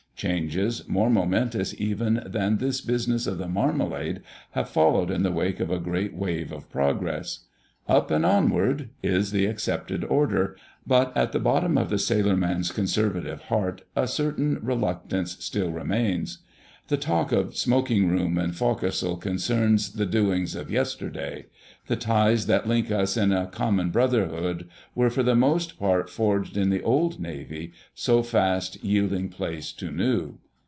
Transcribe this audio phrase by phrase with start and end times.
[0.21, 5.59] Changes, more momentous even than this business of the marmalade, have followed in the wake
[5.59, 7.45] of a great wave of progress.
[7.87, 12.71] "Up and onward" is the accepted order, but at the bottom of the Sailor man's
[12.71, 16.37] conservative heart a certain reluctance still remains.
[16.87, 21.45] The talk of smoking room and forecastle concerns the doings of yesterday;
[21.87, 26.57] the ties that link us in a "common brotherhood" were for the most part forged
[26.57, 30.39] in the "Old" Navy, so fast yielding place to new.